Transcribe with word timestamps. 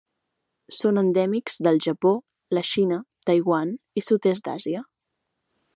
Són 0.77 0.99
endèmics 1.01 1.59
del 1.67 1.77
Japó, 1.87 2.13
la 2.59 2.65
Xina, 2.71 2.99
Taiwan 3.31 3.75
i 4.01 4.05
sud-est 4.09 4.47
d'Àsia. 4.49 4.85